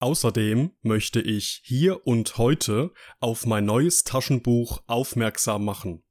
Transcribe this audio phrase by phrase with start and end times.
[0.00, 6.02] Außerdem möchte ich hier und heute auf mein neues Taschenbuch aufmerksam machen.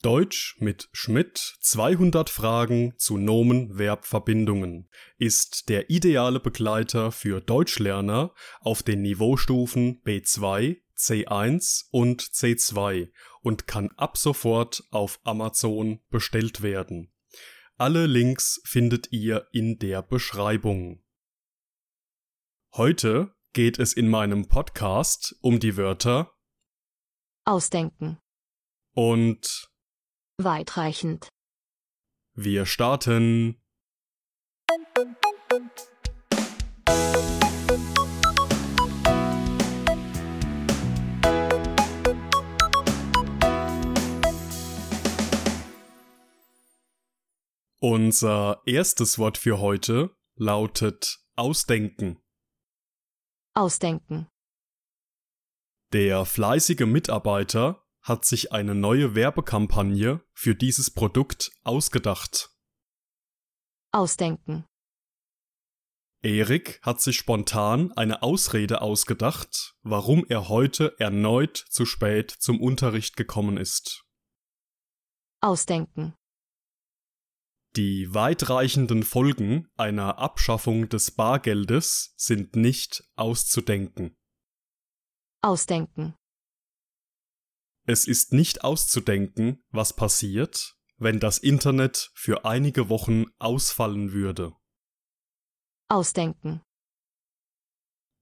[0.00, 9.02] Deutsch mit Schmidt 200 Fragen zu Nomen-Verb-Verbindungen ist der ideale Begleiter für Deutschlerner auf den
[9.02, 13.10] Niveaustufen B2, C1 und C2
[13.42, 17.12] und kann ab sofort auf Amazon bestellt werden.
[17.76, 21.02] Alle Links findet ihr in der Beschreibung.
[22.76, 26.36] Heute geht es in meinem Podcast um die Wörter
[27.46, 28.18] Ausdenken.
[28.94, 29.70] und
[30.36, 31.30] Weitreichend.
[32.34, 33.58] wir starten.
[47.80, 52.20] Unser erstes Wort für heute lautet Ausdenken.
[53.56, 54.28] Ausdenken.
[55.94, 62.50] Der fleißige Mitarbeiter hat sich eine neue Werbekampagne für dieses Produkt ausgedacht.
[63.92, 64.66] Ausdenken.
[66.22, 73.16] Erik hat sich spontan eine Ausrede ausgedacht, warum er heute erneut zu spät zum Unterricht
[73.16, 74.04] gekommen ist.
[75.40, 76.14] Ausdenken.
[77.76, 84.16] Die weitreichenden Folgen einer Abschaffung des Bargeldes sind nicht auszudenken.
[85.42, 86.14] Ausdenken.
[87.84, 94.54] Es ist nicht auszudenken, was passiert, wenn das Internet für einige Wochen ausfallen würde.
[95.88, 96.62] Ausdenken.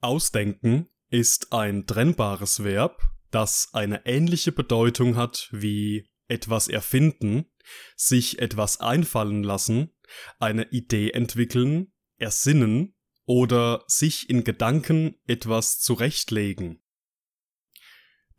[0.00, 7.50] Ausdenken ist ein trennbares Verb, das eine ähnliche Bedeutung hat wie etwas erfinden,
[7.96, 9.90] sich etwas einfallen lassen,
[10.38, 12.94] eine Idee entwickeln, ersinnen
[13.26, 16.82] oder sich in Gedanken etwas zurechtlegen.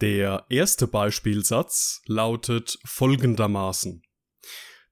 [0.00, 4.02] Der erste Beispielsatz lautet folgendermaßen.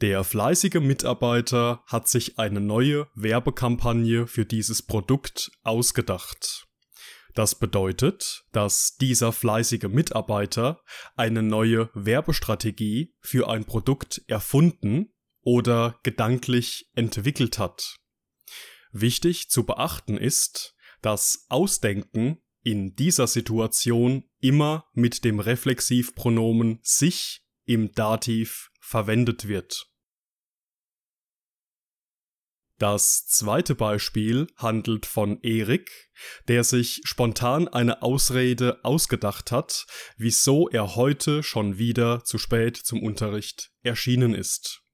[0.00, 6.66] Der fleißige Mitarbeiter hat sich eine neue Werbekampagne für dieses Produkt ausgedacht.
[7.34, 10.80] Das bedeutet, dass dieser fleißige Mitarbeiter
[11.16, 17.98] eine neue Werbestrategie für ein Produkt erfunden oder gedanklich entwickelt hat.
[18.92, 27.92] Wichtig zu beachten ist, dass Ausdenken in dieser Situation immer mit dem Reflexivpronomen sich im
[27.92, 29.90] Dativ verwendet wird.
[32.78, 36.10] Das zweite Beispiel handelt von Erik,
[36.48, 39.86] der sich spontan eine Ausrede ausgedacht hat,
[40.16, 44.84] wieso er heute schon wieder zu spät zum Unterricht erschienen ist.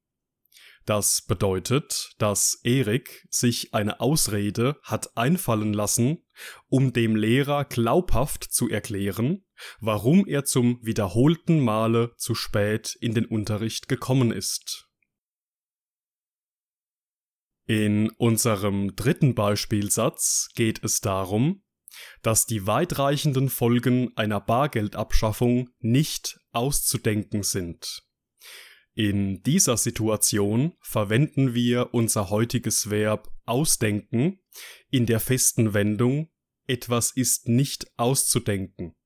[0.84, 6.24] Das bedeutet, dass Erik sich eine Ausrede hat einfallen lassen,
[6.68, 9.44] um dem Lehrer glaubhaft zu erklären,
[9.80, 14.89] warum er zum wiederholten Male zu spät in den Unterricht gekommen ist.
[17.70, 21.62] In unserem dritten Beispielsatz geht es darum,
[22.20, 28.02] dass die weitreichenden Folgen einer Bargeldabschaffung nicht auszudenken sind.
[28.94, 34.40] In dieser Situation verwenden wir unser heutiges Verb ausdenken
[34.90, 36.28] in der festen Wendung
[36.66, 38.96] etwas ist nicht auszudenken.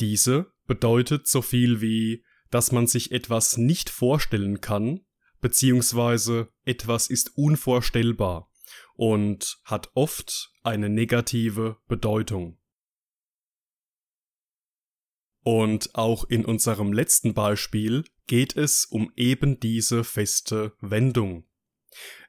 [0.00, 5.06] Diese bedeutet so viel wie, dass man sich etwas nicht vorstellen kann,
[5.42, 8.50] beziehungsweise etwas ist unvorstellbar
[8.94, 12.58] und hat oft eine negative Bedeutung.
[15.44, 21.48] Und auch in unserem letzten Beispiel geht es um eben diese feste Wendung.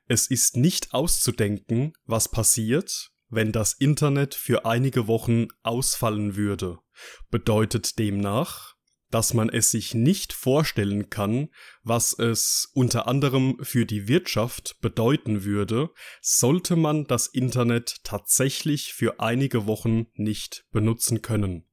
[0.07, 6.79] Es ist nicht auszudenken, was passiert, wenn das Internet für einige Wochen ausfallen würde,
[7.29, 8.72] bedeutet demnach,
[9.13, 11.49] dass man es sich nicht vorstellen kann,
[11.83, 19.19] was es unter anderem für die Wirtschaft bedeuten würde, sollte man das Internet tatsächlich für
[19.19, 21.69] einige Wochen nicht benutzen können.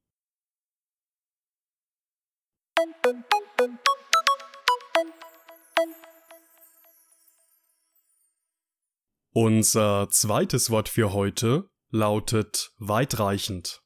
[9.33, 13.81] Unser zweites Wort für heute lautet weitreichend.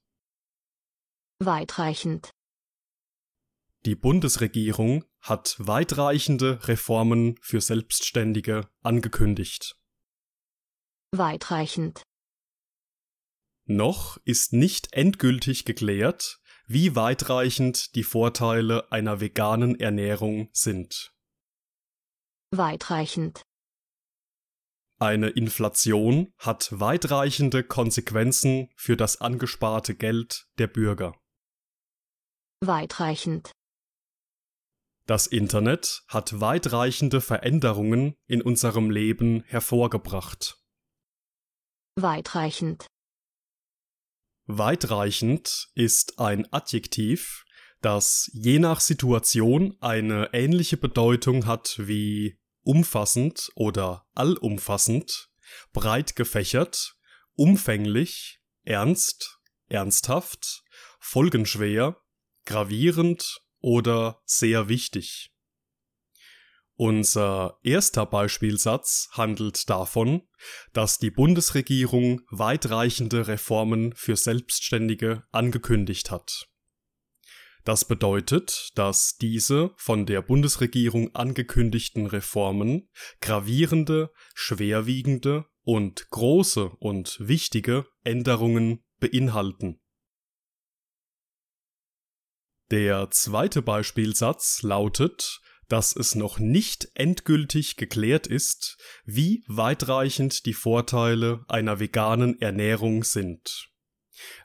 [1.40, 2.35] Weitreichend.
[3.86, 9.76] Die Bundesregierung hat weitreichende Reformen für Selbstständige angekündigt.
[11.12, 12.02] Weitreichend.
[13.68, 21.14] Noch ist nicht endgültig geklärt, wie weitreichend die Vorteile einer veganen Ernährung sind.
[22.50, 23.44] Weitreichend.
[24.98, 31.14] Eine Inflation hat weitreichende Konsequenzen für das angesparte Geld der Bürger.
[32.62, 33.52] Weitreichend.
[35.07, 40.57] Das Internet hat weitreichende Veränderungen in unserem Leben hervorgebracht.
[41.96, 42.88] Weitreichend.
[44.48, 47.46] Weitreichend ist ein Adjektiv,
[47.81, 55.30] das je nach Situation eine ähnliche Bedeutung hat wie umfassend oder allumfassend,
[55.72, 56.96] breit gefächert,
[57.36, 60.63] umfänglich, ernst, ernsthaft,
[61.00, 62.01] folgenschwer,
[62.46, 65.31] gravierend oder sehr wichtig.
[66.75, 70.21] Unser erster Beispielsatz handelt davon,
[70.73, 76.47] dass die Bundesregierung weitreichende Reformen für Selbstständige angekündigt hat.
[77.63, 82.88] Das bedeutet, dass diese von der Bundesregierung angekündigten Reformen
[83.19, 89.81] gravierende, schwerwiegende und große und wichtige Änderungen beinhalten.
[92.71, 101.44] Der zweite Beispielsatz lautet, dass es noch nicht endgültig geklärt ist, wie weitreichend die Vorteile
[101.47, 103.69] einer veganen Ernährung sind.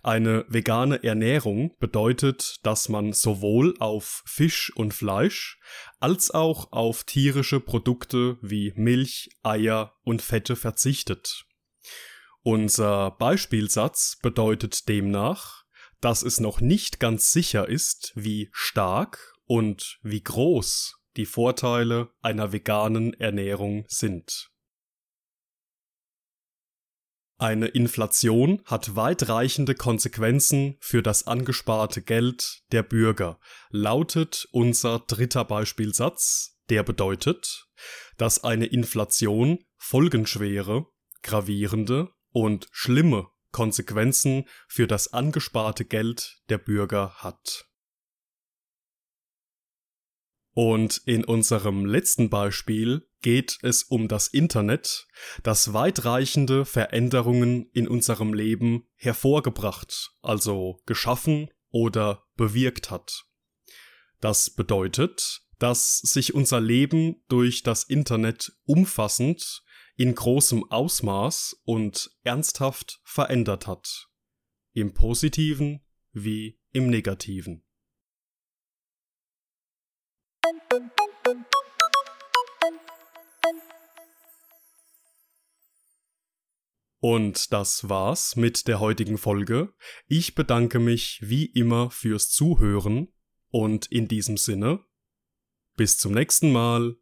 [0.03, 5.61] Eine vegane Ernährung bedeutet, dass man sowohl auf Fisch und Fleisch
[6.01, 11.45] als auch auf tierische Produkte wie Milch, Eier und Fette verzichtet.
[12.43, 15.60] Unser Beispielsatz bedeutet demnach,
[16.01, 22.53] dass es noch nicht ganz sicher ist, wie stark und wie groß die Vorteile einer
[22.53, 24.51] veganen Ernährung sind.
[27.37, 36.59] Eine Inflation hat weitreichende Konsequenzen für das angesparte Geld der Bürger, lautet unser dritter Beispielsatz,
[36.69, 37.67] der bedeutet,
[38.19, 40.87] dass eine Inflation folgenschwere,
[41.23, 47.67] gravierende und schlimme Konsequenzen für das angesparte Geld der Bürger hat.
[50.53, 55.07] Und in unserem letzten Beispiel geht es um das Internet,
[55.43, 63.27] das weitreichende Veränderungen in unserem Leben hervorgebracht, also geschaffen oder bewirkt hat.
[64.21, 69.63] Das bedeutet, dass sich unser Leben durch das Internet umfassend,
[70.01, 74.09] in großem Ausmaß und ernsthaft verändert hat.
[74.73, 77.67] Im positiven wie im negativen.
[87.01, 89.75] Und das war's mit der heutigen Folge.
[90.07, 93.13] Ich bedanke mich wie immer fürs Zuhören
[93.51, 94.83] und in diesem Sinne
[95.77, 96.97] bis zum nächsten Mal.